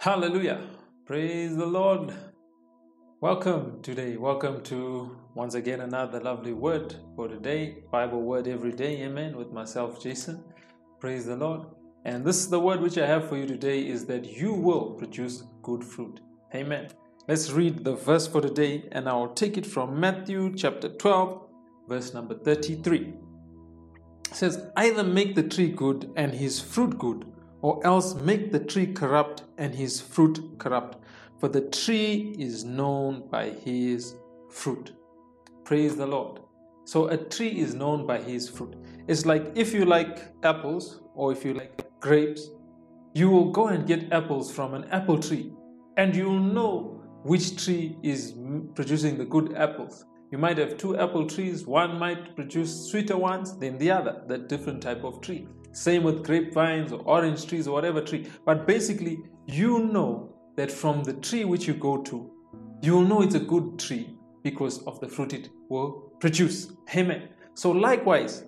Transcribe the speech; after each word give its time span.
Hallelujah. 0.00 0.66
Praise 1.04 1.54
the 1.54 1.66
Lord. 1.66 2.14
Welcome 3.20 3.82
today. 3.82 4.16
Welcome 4.16 4.62
to 4.62 5.14
once 5.34 5.54
again 5.54 5.82
another 5.82 6.20
lovely 6.20 6.54
word 6.54 6.96
for 7.14 7.28
today. 7.28 7.84
Bible 7.92 8.22
word 8.22 8.48
every 8.48 8.72
day. 8.72 9.02
Amen. 9.02 9.36
With 9.36 9.52
myself, 9.52 10.02
Jason. 10.02 10.42
Praise 11.00 11.26
the 11.26 11.36
Lord. 11.36 11.66
And 12.06 12.24
this 12.24 12.38
is 12.38 12.48
the 12.48 12.58
word 12.58 12.80
which 12.80 12.96
I 12.96 13.06
have 13.06 13.28
for 13.28 13.36
you 13.36 13.44
today 13.44 13.86
is 13.86 14.06
that 14.06 14.24
you 14.24 14.54
will 14.54 14.92
produce 14.92 15.42
good 15.62 15.84
fruit. 15.84 16.20
Amen. 16.54 16.88
Let's 17.28 17.50
read 17.50 17.84
the 17.84 17.94
verse 17.94 18.26
for 18.26 18.40
today 18.40 18.88
and 18.92 19.06
I'll 19.06 19.34
take 19.34 19.58
it 19.58 19.66
from 19.66 20.00
Matthew 20.00 20.54
chapter 20.56 20.88
12, 20.88 21.46
verse 21.90 22.14
number 22.14 22.38
33. 22.38 23.00
It 24.30 24.34
says, 24.34 24.64
Either 24.78 25.04
make 25.04 25.34
the 25.34 25.42
tree 25.42 25.68
good 25.68 26.10
and 26.16 26.32
his 26.32 26.58
fruit 26.58 26.98
good 26.98 27.29
or 27.62 27.84
else 27.86 28.14
make 28.14 28.52
the 28.52 28.60
tree 28.60 28.86
corrupt 28.92 29.44
and 29.58 29.74
his 29.74 30.00
fruit 30.00 30.40
corrupt. 30.58 30.98
For 31.38 31.48
the 31.48 31.62
tree 31.62 32.34
is 32.38 32.64
known 32.64 33.28
by 33.30 33.50
his 33.50 34.14
fruit. 34.50 34.92
Praise 35.64 35.96
the 35.96 36.06
Lord. 36.06 36.40
So 36.84 37.08
a 37.08 37.16
tree 37.16 37.60
is 37.60 37.74
known 37.74 38.06
by 38.06 38.18
his 38.18 38.48
fruit. 38.48 38.74
It's 39.06 39.24
like 39.24 39.52
if 39.54 39.72
you 39.72 39.84
like 39.84 40.34
apples 40.42 41.00
or 41.14 41.32
if 41.32 41.44
you 41.44 41.54
like 41.54 41.88
grapes, 42.00 42.50
you 43.14 43.30
will 43.30 43.50
go 43.50 43.68
and 43.68 43.86
get 43.86 44.12
apples 44.12 44.52
from 44.52 44.74
an 44.74 44.84
apple 44.90 45.18
tree 45.18 45.52
and 45.96 46.14
you'll 46.14 46.40
know 46.40 47.00
which 47.22 47.62
tree 47.62 47.96
is 48.02 48.34
producing 48.74 49.18
the 49.18 49.24
good 49.24 49.54
apples. 49.54 50.04
You 50.30 50.38
might 50.38 50.58
have 50.58 50.78
two 50.78 50.96
apple 50.96 51.26
trees, 51.26 51.66
one 51.66 51.98
might 51.98 52.36
produce 52.36 52.90
sweeter 52.90 53.16
ones 53.16 53.58
than 53.58 53.78
the 53.78 53.90
other, 53.90 54.22
the 54.28 54.38
different 54.38 54.82
type 54.82 55.04
of 55.04 55.20
tree. 55.20 55.46
Same 55.72 56.02
with 56.02 56.24
grapevines 56.24 56.92
or 56.92 57.00
orange 57.00 57.46
trees 57.46 57.68
or 57.68 57.72
whatever 57.72 58.00
tree. 58.00 58.28
But 58.44 58.66
basically, 58.66 59.20
you 59.46 59.80
know 59.80 60.34
that 60.56 60.70
from 60.70 61.02
the 61.04 61.14
tree 61.14 61.44
which 61.44 61.66
you 61.66 61.74
go 61.74 61.98
to, 62.02 62.30
you 62.82 62.94
will 62.94 63.04
know 63.04 63.22
it's 63.22 63.34
a 63.34 63.40
good 63.40 63.78
tree 63.78 64.16
because 64.42 64.82
of 64.84 65.00
the 65.00 65.08
fruit 65.08 65.32
it 65.32 65.50
will 65.68 66.12
produce. 66.18 66.72
Amen. 66.94 67.28
So, 67.54 67.70
likewise, 67.70 68.44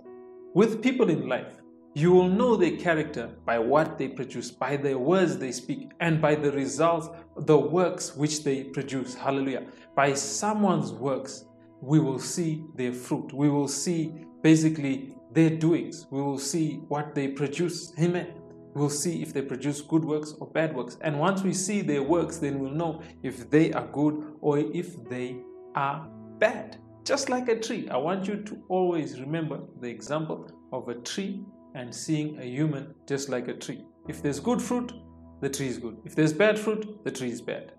with 0.54 0.82
people 0.82 1.10
in 1.10 1.28
life, 1.28 1.60
you 1.94 2.10
will 2.10 2.28
know 2.28 2.56
their 2.56 2.76
character 2.78 3.30
by 3.44 3.58
what 3.58 3.98
they 3.98 4.08
produce, 4.08 4.50
by 4.50 4.76
the 4.76 4.98
words 4.98 5.36
they 5.36 5.52
speak, 5.52 5.90
and 6.00 6.22
by 6.22 6.34
the 6.34 6.50
results, 6.52 7.08
the 7.36 7.56
works 7.56 8.16
which 8.16 8.42
they 8.44 8.64
produce. 8.64 9.14
Hallelujah. 9.14 9.66
By 9.94 10.14
someone's 10.14 10.92
works, 10.92 11.44
we 11.82 11.98
will 12.00 12.18
see 12.18 12.64
their 12.76 12.92
fruit. 12.92 13.32
We 13.34 13.50
will 13.50 13.68
see 13.68 14.14
basically 14.40 15.14
their 15.32 15.50
doings. 15.50 16.06
We 16.10 16.22
will 16.22 16.38
see 16.38 16.82
what 16.88 17.14
they 17.14 17.28
produce. 17.28 17.92
Amen. 17.98 18.34
We'll 18.74 18.90
see 18.90 19.22
if 19.22 19.34
they 19.34 19.42
produce 19.42 19.80
good 19.82 20.04
works 20.04 20.34
or 20.40 20.46
bad 20.46 20.74
works. 20.74 20.96
And 21.02 21.18
once 21.18 21.42
we 21.42 21.52
see 21.52 21.82
their 21.82 22.02
works, 22.02 22.38
then 22.38 22.58
we'll 22.58 22.72
know 22.72 23.02
if 23.22 23.50
they 23.50 23.72
are 23.72 23.86
good 23.88 24.36
or 24.40 24.58
if 24.58 25.08
they 25.08 25.36
are 25.74 26.08
bad. 26.38 26.78
Just 27.04 27.28
like 27.28 27.48
a 27.48 27.58
tree. 27.58 27.88
I 27.90 27.96
want 27.96 28.26
you 28.26 28.42
to 28.42 28.62
always 28.68 29.20
remember 29.20 29.60
the 29.80 29.88
example 29.88 30.48
of 30.72 30.88
a 30.88 30.94
tree 30.94 31.44
and 31.74 31.94
seeing 31.94 32.38
a 32.38 32.44
human 32.44 32.94
just 33.06 33.28
like 33.28 33.48
a 33.48 33.54
tree. 33.54 33.84
If 34.08 34.22
there's 34.22 34.40
good 34.40 34.62
fruit, 34.62 34.92
the 35.40 35.48
tree 35.48 35.68
is 35.68 35.78
good. 35.78 35.98
If 36.04 36.14
there's 36.14 36.32
bad 36.32 36.58
fruit, 36.58 37.04
the 37.04 37.10
tree 37.10 37.30
is 37.30 37.40
bad. 37.40 37.72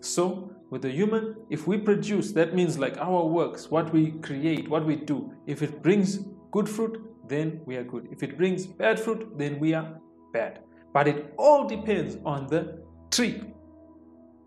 So, 0.00 0.50
with 0.70 0.84
a 0.84 0.90
human, 0.90 1.36
if 1.50 1.66
we 1.66 1.76
produce, 1.76 2.32
that 2.32 2.54
means 2.54 2.78
like 2.78 2.96
our 2.96 3.26
works, 3.26 3.70
what 3.70 3.92
we 3.92 4.12
create, 4.22 4.68
what 4.68 4.86
we 4.86 4.96
do, 4.96 5.34
if 5.46 5.62
it 5.62 5.82
brings 5.82 6.20
good 6.50 6.68
fruit, 6.68 7.00
then 7.28 7.60
we 7.64 7.76
are 7.76 7.84
good. 7.84 8.08
If 8.10 8.22
it 8.22 8.36
brings 8.36 8.66
bad 8.66 8.98
fruit, 8.98 9.38
then 9.38 9.58
we 9.60 9.74
are 9.74 10.00
bad. 10.32 10.60
But 10.92 11.08
it 11.08 11.34
all 11.38 11.66
depends 11.68 12.16
on 12.24 12.46
the 12.48 12.82
tree. 13.10 13.42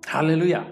Hallelujah. 0.06 0.68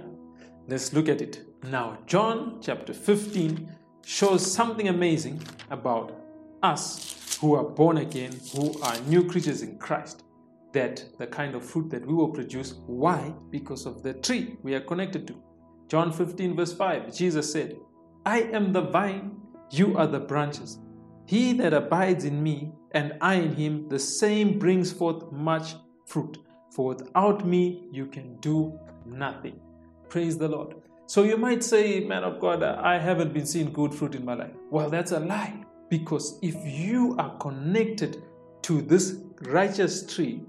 Let's 0.68 0.94
look 0.94 1.10
at 1.10 1.22
it. 1.22 1.46
Now, 1.64 1.98
John 2.06 2.60
chapter 2.62 2.94
15 2.94 3.72
shows 4.06 4.52
something 4.52 4.90
amazing 4.90 5.42
about 5.70 6.20
us 6.64 7.38
who 7.40 7.56
are 7.56 7.64
born 7.64 7.98
again, 7.98 8.34
who 8.54 8.80
are 8.82 8.98
new 9.08 9.28
creatures 9.28 9.62
in 9.62 9.78
Christ. 9.78 10.24
That 10.74 11.04
the 11.18 11.28
kind 11.28 11.56
of 11.56 11.66
fruit 11.66 11.90
that 11.90 12.06
we 12.06 12.14
will 12.14 12.30
produce. 12.30 12.76
Why? 12.86 13.34
Because 13.50 13.86
of 13.86 14.04
the 14.04 14.14
tree 14.14 14.58
we 14.64 14.74
are 14.74 14.80
connected 14.82 15.28
to. 15.28 15.42
John 15.90 16.14
15, 16.14 16.56
verse 16.56 16.74
5, 16.74 17.14
Jesus 17.14 17.52
said, 17.52 17.78
I 18.26 18.44
am 18.44 18.72
the 18.72 18.82
vine, 18.82 19.36
you 19.72 19.98
are 19.98 20.08
the 20.08 20.20
branches. 20.20 20.80
He 21.32 21.54
that 21.54 21.74
abides 21.74 22.26
in 22.26 22.44
me 22.44 22.74
and 22.92 23.14
I 23.22 23.36
in 23.36 23.56
him, 23.56 23.88
the 23.88 23.98
same 23.98 24.60
brings 24.60 24.92
forth 24.92 25.32
much 25.32 25.76
fruit. 26.06 26.38
For 26.76 26.90
without 26.90 27.48
me, 27.48 27.88
you 27.90 28.08
can 28.08 28.36
do 28.42 28.78
nothing. 29.06 29.58
Praise 30.10 30.38
the 30.38 30.50
Lord. 30.50 30.76
So 31.06 31.24
you 31.24 31.38
might 31.38 31.64
say, 31.64 32.02
Man 32.02 32.26
of 32.26 32.42
God, 32.42 32.64
I 32.64 33.00
haven't 33.00 33.32
been 33.32 33.46
seeing 33.46 33.72
good 33.72 33.96
fruit 33.96 34.16
in 34.16 34.26
my 34.26 34.34
life. 34.34 34.52
Well, 34.70 34.90
that's 34.90 35.14
a 35.14 35.22
lie. 35.22 35.64
Because 35.90 36.38
if 36.42 36.56
you 36.66 37.16
are 37.18 37.38
connected 37.38 38.22
to 38.64 38.82
this 38.82 39.24
righteous 39.44 40.14
tree, 40.14 40.42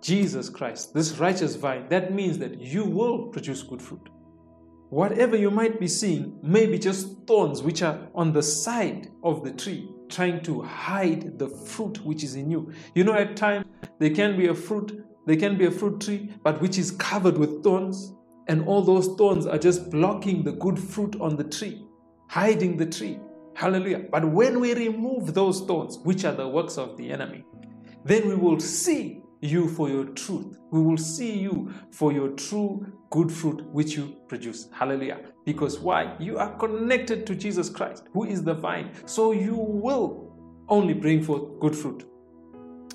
Jesus 0.00 0.48
Christ, 0.48 0.94
this 0.94 1.18
righteous 1.18 1.56
vine, 1.56 1.88
that 1.88 2.14
means 2.14 2.38
that 2.38 2.60
you 2.60 2.84
will 2.84 3.26
produce 3.30 3.64
good 3.64 3.82
fruit. 3.82 4.08
Whatever 4.90 5.36
you 5.36 5.50
might 5.50 5.80
be 5.80 5.88
seeing 5.88 6.38
may 6.40 6.66
be 6.66 6.78
just 6.78 7.26
thorns 7.26 7.64
which 7.64 7.82
are 7.82 8.06
on 8.14 8.32
the 8.32 8.44
side 8.44 9.08
of 9.24 9.42
the 9.42 9.50
tree, 9.50 9.88
trying 10.10 10.42
to 10.42 10.62
hide 10.62 11.38
the 11.38 11.48
fruit 11.48 12.04
which 12.04 12.22
is 12.24 12.34
in 12.34 12.50
you. 12.50 12.72
You 12.94 13.04
know, 13.04 13.14
at 13.14 13.36
times 13.36 13.66
there 13.98 14.10
can 14.10 14.36
be 14.36 14.48
a 14.48 14.54
fruit, 14.54 15.04
there 15.26 15.36
can 15.36 15.56
be 15.56 15.66
a 15.66 15.70
fruit 15.70 16.00
tree, 16.00 16.32
but 16.42 16.60
which 16.60 16.78
is 16.78 16.90
covered 16.92 17.38
with 17.38 17.62
thorns, 17.62 18.12
and 18.48 18.66
all 18.66 18.82
those 18.82 19.06
thorns 19.16 19.46
are 19.46 19.58
just 19.58 19.90
blocking 19.90 20.42
the 20.42 20.52
good 20.52 20.78
fruit 20.78 21.16
on 21.20 21.36
the 21.36 21.44
tree, 21.44 21.86
hiding 22.28 22.76
the 22.76 22.86
tree. 22.86 23.18
Hallelujah. 23.54 24.04
But 24.10 24.24
when 24.24 24.60
we 24.60 24.74
remove 24.74 25.34
those 25.34 25.60
thorns, 25.60 25.98
which 25.98 26.24
are 26.24 26.34
the 26.34 26.48
works 26.48 26.78
of 26.78 26.96
the 26.96 27.10
enemy, 27.10 27.44
then 28.04 28.28
we 28.28 28.34
will 28.34 28.58
see 28.58 29.22
you 29.40 29.68
for 29.68 29.88
your 29.88 30.04
truth. 30.04 30.58
We 30.70 30.80
will 30.80 30.96
see 30.96 31.38
you 31.38 31.72
for 31.90 32.12
your 32.12 32.30
true 32.30 32.86
good 33.10 33.30
fruit 33.30 33.64
which 33.66 33.96
you 33.96 34.16
produce. 34.28 34.68
Hallelujah. 34.72 35.20
Because 35.44 35.78
why? 35.78 36.14
You 36.18 36.38
are 36.38 36.54
connected 36.56 37.26
to 37.26 37.34
Jesus 37.34 37.68
Christ, 37.68 38.04
who 38.12 38.24
is 38.24 38.42
the 38.42 38.54
vine. 38.54 38.90
So 39.06 39.32
you 39.32 39.54
will 39.54 40.32
only 40.68 40.94
bring 40.94 41.22
forth 41.22 41.58
good 41.60 41.74
fruit. 41.74 42.06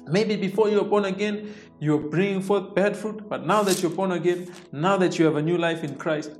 Maybe 0.08 0.36
before 0.36 0.70
you 0.70 0.80
are 0.82 0.86
born 0.86 1.06
again, 1.06 1.54
you're 1.80 1.98
bringing 1.98 2.42
forth 2.42 2.76
bad 2.76 2.96
fruit, 2.96 3.28
but 3.28 3.46
now 3.46 3.64
that 3.64 3.82
you're 3.82 3.92
born 3.92 4.12
again, 4.12 4.52
now 4.72 4.98
that 4.98 5.18
you 5.18 5.26
have 5.26 5.36
a 5.36 5.42
new 5.42 5.58
life 5.58 5.84
in 5.84 5.96
Christ, 5.96 6.32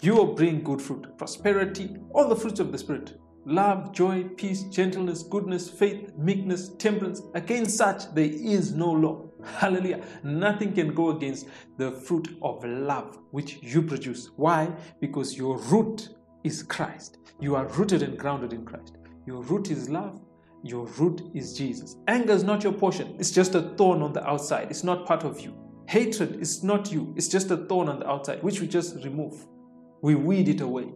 you 0.00 0.14
will 0.14 0.34
bring 0.34 0.62
good 0.62 0.80
fruit, 0.80 1.18
prosperity, 1.18 1.96
all 2.14 2.28
the 2.28 2.36
fruits 2.36 2.60
of 2.60 2.70
the 2.70 2.78
Spirit 2.78 3.18
love, 3.46 3.92
joy, 3.92 4.24
peace, 4.36 4.64
gentleness, 4.64 5.22
goodness, 5.22 5.70
faith, 5.70 6.12
meekness, 6.18 6.70
temperance. 6.76 7.22
Against 7.34 7.76
such 7.78 8.12
there 8.12 8.28
is 8.30 8.74
no 8.74 8.90
law. 8.90 9.28
Hallelujah. 9.44 10.02
Nothing 10.24 10.72
can 10.72 10.92
go 10.92 11.10
against 11.10 11.46
the 11.78 11.92
fruit 11.92 12.36
of 12.42 12.62
love 12.64 13.18
which 13.30 13.62
you 13.62 13.82
produce. 13.82 14.30
Why? 14.36 14.70
Because 15.00 15.38
your 15.38 15.58
root 15.58 16.10
is 16.44 16.62
Christ. 16.62 17.18
You 17.40 17.54
are 17.54 17.66
rooted 17.66 18.02
and 18.02 18.18
grounded 18.18 18.52
in 18.52 18.64
Christ. 18.64 18.96
Your 19.26 19.42
root 19.42 19.70
is 19.70 19.88
love. 19.88 20.20
Your 20.62 20.86
root 20.98 21.22
is 21.32 21.56
Jesus. 21.56 21.96
Anger 22.08 22.32
is 22.32 22.42
not 22.42 22.64
your 22.64 22.72
portion. 22.72 23.14
It's 23.18 23.30
just 23.30 23.54
a 23.54 23.62
thorn 23.76 24.02
on 24.02 24.12
the 24.12 24.26
outside. 24.28 24.68
It's 24.70 24.82
not 24.82 25.06
part 25.06 25.22
of 25.22 25.40
you. 25.40 25.54
Hatred 25.86 26.40
is 26.40 26.64
not 26.64 26.90
you. 26.90 27.14
It's 27.16 27.28
just 27.28 27.50
a 27.52 27.56
thorn 27.56 27.88
on 27.88 28.00
the 28.00 28.08
outside, 28.08 28.42
which 28.42 28.60
we 28.60 28.66
just 28.66 28.96
remove. 29.04 29.46
We 30.02 30.16
weed 30.16 30.48
it 30.48 30.60
away. 30.60 30.92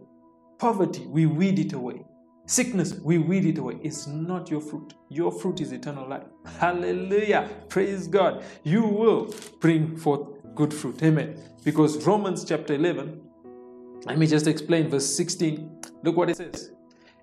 Poverty, 0.59 1.05
we 1.05 1.25
weed 1.25 1.59
it 1.59 1.73
away. 1.73 2.03
Sickness, 2.45 2.95
we 2.95 3.17
weed 3.17 3.45
it 3.45 3.57
away. 3.57 3.79
It's 3.81 4.07
not 4.07 4.49
your 4.49 4.61
fruit. 4.61 4.93
Your 5.09 5.31
fruit 5.31 5.61
is 5.61 5.71
eternal 5.71 6.07
life. 6.07 6.23
Hallelujah. 6.59 7.49
Praise 7.69 8.07
God. 8.07 8.43
You 8.63 8.83
will 8.83 9.33
bring 9.59 9.95
forth 9.95 10.27
good 10.55 10.73
fruit. 10.73 11.01
Amen. 11.03 11.41
Because 11.63 12.05
Romans 12.05 12.43
chapter 12.43 12.73
11, 12.73 13.21
let 14.05 14.17
me 14.17 14.27
just 14.27 14.47
explain 14.47 14.89
verse 14.89 15.05
16. 15.15 15.81
Look 16.03 16.17
what 16.17 16.29
it 16.29 16.37
says. 16.37 16.71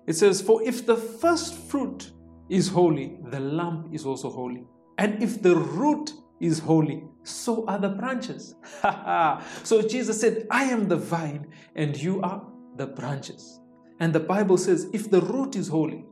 It 0.07 0.13
says, 0.13 0.41
For 0.41 0.63
if 0.63 0.85
the 0.85 0.95
first 0.95 1.53
fruit 1.53 2.11
is 2.49 2.69
holy, 2.69 3.19
the 3.29 3.39
lump 3.39 3.93
is 3.93 4.05
also 4.05 4.29
holy. 4.29 4.63
And 4.97 5.21
if 5.21 5.41
the 5.41 5.55
root 5.55 6.13
is 6.39 6.59
holy, 6.59 7.03
so 7.23 7.65
are 7.67 7.77
the 7.77 7.89
branches. 7.89 8.55
so 9.63 9.81
Jesus 9.81 10.19
said, 10.19 10.47
I 10.49 10.63
am 10.65 10.87
the 10.87 10.97
vine, 10.97 11.47
and 11.75 11.95
you 11.95 12.21
are 12.21 12.41
the 12.77 12.87
branches. 12.87 13.59
And 13.99 14.13
the 14.13 14.19
Bible 14.19 14.57
says, 14.57 14.87
if 14.93 15.09
the 15.09 15.21
root 15.21 15.55
is 15.55 15.67
holy, 15.67 16.05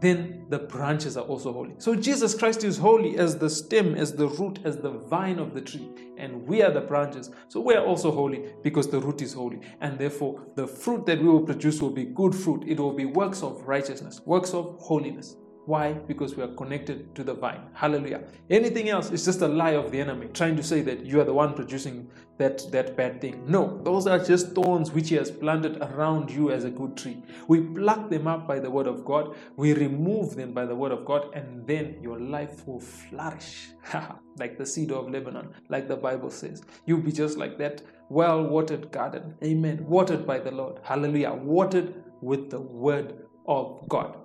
then 0.00 0.44
the 0.50 0.58
branches 0.58 1.16
are 1.16 1.24
also 1.24 1.52
holy. 1.52 1.74
So 1.78 1.94
Jesus 1.94 2.34
Christ 2.34 2.64
is 2.64 2.76
holy 2.76 3.18
as 3.18 3.38
the 3.38 3.48
stem, 3.48 3.94
as 3.94 4.12
the 4.12 4.28
root, 4.28 4.58
as 4.64 4.76
the 4.76 4.90
vine 4.90 5.38
of 5.38 5.54
the 5.54 5.60
tree. 5.60 5.88
And 6.18 6.46
we 6.46 6.62
are 6.62 6.70
the 6.70 6.82
branches. 6.82 7.30
So 7.48 7.60
we 7.60 7.74
are 7.74 7.84
also 7.84 8.10
holy 8.10 8.52
because 8.62 8.88
the 8.88 9.00
root 9.00 9.22
is 9.22 9.32
holy. 9.32 9.60
And 9.80 9.98
therefore, 9.98 10.46
the 10.54 10.66
fruit 10.66 11.06
that 11.06 11.20
we 11.20 11.28
will 11.28 11.40
produce 11.40 11.80
will 11.80 11.90
be 11.90 12.04
good 12.04 12.34
fruit. 12.34 12.64
It 12.66 12.78
will 12.78 12.92
be 12.92 13.06
works 13.06 13.42
of 13.42 13.66
righteousness, 13.66 14.20
works 14.26 14.52
of 14.52 14.76
holiness. 14.78 15.36
Why? 15.66 15.94
Because 15.94 16.36
we 16.36 16.44
are 16.44 16.54
connected 16.54 17.12
to 17.16 17.24
the 17.24 17.34
vine. 17.34 17.60
Hallelujah. 17.74 18.22
Anything 18.48 18.88
else 18.88 19.10
is 19.10 19.24
just 19.24 19.42
a 19.42 19.48
lie 19.48 19.74
of 19.74 19.90
the 19.90 20.00
enemy, 20.00 20.28
trying 20.32 20.54
to 20.56 20.62
say 20.62 20.80
that 20.82 21.04
you 21.04 21.20
are 21.20 21.24
the 21.24 21.34
one 21.34 21.54
producing 21.54 22.08
that, 22.38 22.70
that 22.70 22.96
bad 22.96 23.20
thing. 23.20 23.42
No, 23.48 23.80
those 23.82 24.06
are 24.06 24.24
just 24.24 24.52
thorns 24.52 24.92
which 24.92 25.08
he 25.08 25.16
has 25.16 25.28
planted 25.28 25.78
around 25.78 26.30
you 26.30 26.52
as 26.52 26.62
a 26.62 26.70
good 26.70 26.96
tree. 26.96 27.20
We 27.48 27.62
pluck 27.62 28.10
them 28.10 28.28
up 28.28 28.46
by 28.46 28.60
the 28.60 28.70
word 28.70 28.86
of 28.86 29.04
God, 29.04 29.34
we 29.56 29.72
remove 29.72 30.36
them 30.36 30.52
by 30.52 30.66
the 30.66 30.76
word 30.76 30.92
of 30.92 31.04
God, 31.04 31.34
and 31.34 31.66
then 31.66 31.96
your 32.00 32.20
life 32.20 32.64
will 32.68 32.80
flourish 32.80 33.70
like 34.38 34.58
the 34.58 34.66
cedar 34.66 34.94
of 34.94 35.10
Lebanon, 35.10 35.52
like 35.68 35.88
the 35.88 35.96
Bible 35.96 36.30
says. 36.30 36.62
You'll 36.86 37.00
be 37.00 37.12
just 37.12 37.38
like 37.38 37.58
that 37.58 37.82
well 38.08 38.44
watered 38.44 38.92
garden. 38.92 39.34
Amen. 39.42 39.84
Watered 39.84 40.28
by 40.28 40.38
the 40.38 40.52
Lord. 40.52 40.78
Hallelujah. 40.84 41.32
Watered 41.32 42.04
with 42.20 42.50
the 42.50 42.60
word 42.60 43.24
of 43.48 43.84
God 43.88 44.16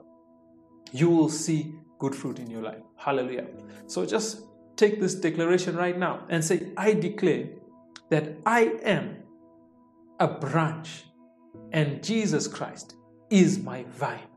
you 0.92 1.10
will 1.10 1.30
see 1.30 1.76
good 2.00 2.16
fruit 2.16 2.40
in 2.40 2.50
your 2.50 2.62
life. 2.62 2.82
Hallelujah. 2.98 3.48
So 3.88 4.06
just 4.06 4.44
take 4.76 5.00
this 5.00 5.16
declaration 5.16 5.76
right 5.76 5.98
now 5.98 6.26
and 6.30 6.44
say, 6.44 6.72
I 6.78 6.94
declare 6.94 7.50
that 8.10 8.38
I 8.46 8.74
am 8.84 9.18
a 10.20 10.28
branch 10.28 11.06
and 11.72 12.04
Jesus 12.04 12.48
Christ 12.48 12.96
is 13.30 13.60
my 13.60 13.84
vine. 13.90 14.28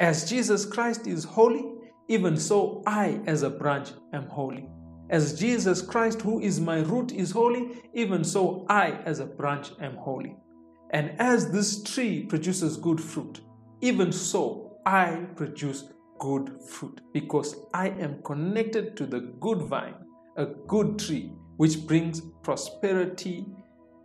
As 0.00 0.28
Jesus 0.28 0.66
Christ 0.66 1.06
is 1.06 1.24
holy, 1.24 1.64
even 2.08 2.36
so 2.36 2.82
I, 2.86 3.20
as 3.26 3.42
a 3.42 3.50
branch, 3.50 3.90
am 4.12 4.26
holy. 4.28 4.68
As 5.10 5.38
Jesus 5.38 5.80
Christ, 5.80 6.22
who 6.22 6.40
is 6.40 6.60
my 6.60 6.80
root, 6.80 7.12
is 7.12 7.30
holy, 7.30 7.82
even 7.94 8.24
so 8.24 8.66
I, 8.68 8.92
as 9.04 9.20
a 9.20 9.26
branch, 9.26 9.70
am 9.80 9.96
holy. 9.96 10.36
And 10.90 11.12
as 11.20 11.50
this 11.52 11.82
tree 11.82 12.24
produces 12.24 12.76
good 12.76 13.00
fruit, 13.00 13.40
even 13.80 14.10
so 14.10 14.71
I 14.84 15.26
produce 15.36 15.84
good 16.18 16.60
fruit 16.60 17.00
because 17.12 17.56
I 17.72 17.88
am 17.88 18.22
connected 18.22 18.96
to 18.96 19.06
the 19.06 19.20
good 19.40 19.62
vine, 19.62 19.94
a 20.36 20.46
good 20.46 20.98
tree, 20.98 21.32
which 21.56 21.86
brings 21.86 22.20
prosperity, 22.42 23.46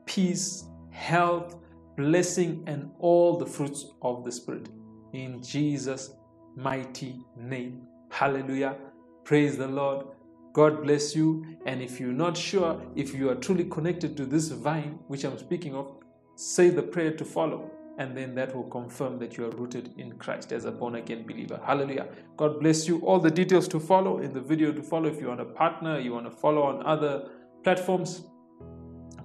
peace, 0.06 0.66
health, 0.92 1.56
blessing, 1.96 2.64
and 2.68 2.92
all 3.00 3.38
the 3.38 3.46
fruits 3.46 3.86
of 4.04 4.24
the 4.24 4.32
Spirit. 4.32 4.70
In 5.14 5.42
Jesus' 5.42 6.12
mighty 6.56 7.24
name. 7.36 7.88
Hallelujah. 8.12 8.76
Praise 9.24 9.58
the 9.58 9.68
Lord. 9.68 10.06
God 10.54 10.84
bless 10.84 11.16
you. 11.16 11.46
And 11.66 11.82
if 11.82 12.00
you're 12.00 12.12
not 12.12 12.38
sure 12.38 12.82
if 12.96 13.14
you 13.16 13.30
are 13.30 13.36
truly 13.36 13.66
connected 13.66 14.16
to 14.18 14.26
this 14.26 14.50
vine, 14.50 15.00
which 15.08 15.24
I'm 15.24 15.38
speaking 15.40 15.76
of, 15.76 15.96
say 16.36 16.70
the 16.70 16.84
prayer 16.84 17.12
to 17.12 17.26
follow 17.26 17.72
and 17.98 18.16
then 18.16 18.36
that 18.36 18.56
will 18.56 18.70
confirm 18.70 19.18
that 19.20 19.38
you 19.38 19.46
are 19.46 19.50
rooted 19.52 19.94
in 19.98 20.14
Christ 20.14 20.52
as 20.52 20.66
a 20.66 20.72
born 20.72 20.96
again 20.96 21.26
believer. 21.26 21.60
Hallelujah. 21.66 22.08
God 22.36 22.60
bless 22.60 22.88
you. 22.88 23.00
All 23.00 23.20
the 23.20 23.32
details 23.32 23.68
to 23.70 23.80
follow 23.80 24.20
in 24.20 24.34
the 24.34 24.42
video 24.42 24.72
to 24.72 24.84
follow. 24.84 25.10
If 25.10 25.20
you 25.20 25.28
want 25.28 25.42
a 25.42 25.46
partner, 25.46 26.00
you 26.00 26.14
want 26.14 26.26
to 26.26 26.32
follow 26.32 26.62
on 26.64 26.86
other 26.86 27.30
platforms, 27.64 28.24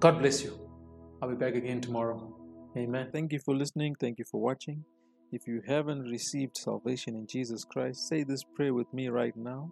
God 0.01 0.19
bless 0.19 0.43
you. 0.43 0.59
I'll 1.21 1.29
be 1.29 1.37
back 1.37 1.55
again 1.55 1.81
tomorrow. 1.81 2.35
Amen. 2.77 3.11
Thank 3.13 3.33
you 3.33 3.39
for 3.39 3.55
listening. 3.55 3.95
Thank 4.01 4.19
you 4.19 4.25
for 4.25 4.41
watching. 4.41 4.85
If 5.31 5.47
you 5.47 5.63
haven't 5.67 6.03
received 6.05 6.57
salvation 6.57 7.15
in 7.15 7.27
Jesus 7.27 7.65
Christ, 7.65 8.09
say 8.09 8.25
this 8.25 8.43
prayer 8.43 8.75
with 8.75 8.93
me 8.93 9.09
right 9.09 9.37
now. 9.37 9.71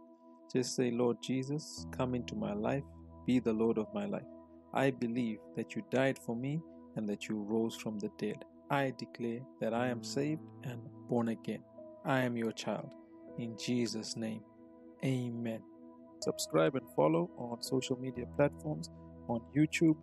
Just 0.52 0.76
say, 0.76 0.90
Lord 0.90 1.16
Jesus, 1.22 1.86
come 1.96 2.14
into 2.14 2.34
my 2.34 2.52
life, 2.52 2.82
be 3.26 3.40
the 3.40 3.52
Lord 3.52 3.78
of 3.78 3.86
my 3.94 4.04
life. 4.04 4.22
I 4.74 4.90
believe 4.90 5.38
that 5.56 5.74
you 5.74 5.82
died 5.90 6.18
for 6.18 6.36
me 6.36 6.60
and 6.96 7.08
that 7.08 7.28
you 7.28 7.36
rose 7.36 7.76
from 7.76 7.98
the 7.98 8.10
dead. 8.18 8.44
I 8.70 8.92
declare 8.96 9.40
that 9.60 9.74
I 9.74 9.88
am 9.88 10.04
saved 10.04 10.42
and 10.62 10.80
born 11.08 11.28
again. 11.28 11.64
I 12.04 12.20
am 12.20 12.36
your 12.36 12.52
child. 12.52 12.90
In 13.36 13.56
Jesus' 13.58 14.16
name, 14.16 14.42
amen. 15.04 15.60
Subscribe 16.20 16.76
and 16.76 16.88
follow 16.94 17.30
on 17.36 17.62
social 17.62 17.98
media 17.98 18.26
platforms 18.36 18.90
on 19.28 19.40
YouTube, 19.56 19.96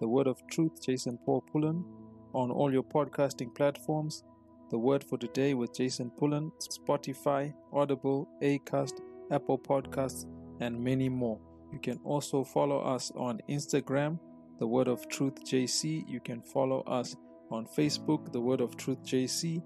The 0.00 0.08
Word 0.08 0.26
of 0.26 0.44
Truth, 0.50 0.84
Jason 0.84 1.18
Paul 1.24 1.44
Pullen, 1.52 1.84
on 2.32 2.50
all 2.50 2.72
your 2.72 2.82
podcasting 2.82 3.54
platforms, 3.54 4.24
The 4.70 4.78
Word 4.78 5.04
for 5.04 5.16
Today 5.16 5.54
with 5.54 5.72
Jason 5.74 6.10
Pullen, 6.10 6.50
Spotify, 6.60 7.54
Audible, 7.72 8.28
Acast, 8.42 9.00
Apple 9.30 9.58
Podcasts, 9.58 10.26
and 10.60 10.82
many 10.82 11.08
more. 11.08 11.38
You 11.72 11.78
can 11.78 12.00
also 12.02 12.42
follow 12.42 12.80
us 12.80 13.12
on 13.14 13.40
Instagram, 13.48 14.18
The 14.58 14.66
Word 14.66 14.88
of 14.88 15.08
Truth 15.08 15.44
JC. 15.44 16.08
You 16.08 16.18
can 16.18 16.42
follow 16.42 16.80
us 16.82 17.14
on 17.50 17.66
Facebook, 17.66 18.32
The 18.32 18.40
Word 18.40 18.60
of 18.60 18.76
Truth 18.76 19.02
JC. 19.04 19.62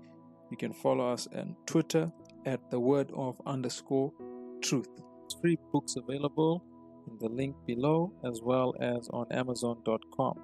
You 0.51 0.57
can 0.57 0.73
follow 0.73 1.13
us 1.13 1.29
on 1.35 1.57
Twitter 1.67 2.11
at 2.47 2.71
The 2.71 2.81
Word 2.81 3.11
of 3.15 3.41
underscore 3.47 4.13
Truth. 4.63 4.89
Free 5.41 5.57
books 5.73 5.97
available 5.97 6.63
in 7.09 7.19
the 7.19 7.29
link 7.29 7.57
below 7.67 8.13
as 8.25 8.41
well 8.43 8.75
as 8.81 9.09
on 9.09 9.27
Amazon.com. 9.31 10.39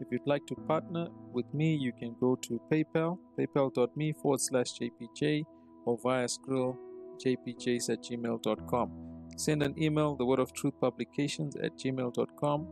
If 0.00 0.08
you'd 0.10 0.26
like 0.26 0.44
to 0.46 0.56
partner 0.66 1.06
with 1.32 1.46
me, 1.54 1.76
you 1.76 1.92
can 1.92 2.16
go 2.20 2.34
to 2.36 2.60
PayPal, 2.70 3.18
paypal.me 3.38 4.14
forward 4.20 4.40
slash 4.40 4.72
JPJ, 4.78 5.44
or 5.84 5.98
via 6.02 6.26
Skrill, 6.26 6.76
jpjs 7.24 7.90
at 7.90 8.02
gmail.com. 8.02 8.90
Send 9.36 9.62
an 9.62 9.80
email, 9.80 10.16
the 10.16 10.24
word 10.24 10.40
of 10.40 10.52
truth 10.52 10.74
publications 10.80 11.56
at 11.56 11.78
gmail.com. 11.78 12.66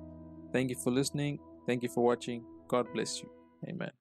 Thank 0.53 0.71
you 0.71 0.77
for 0.77 0.91
listening. 0.91 1.39
Thank 1.67 1.83
you 1.83 1.89
for 1.89 2.05
watching. 2.05 2.45
God 2.69 2.87
bless 2.93 3.21
you. 3.21 3.31
Amen. 3.69 4.00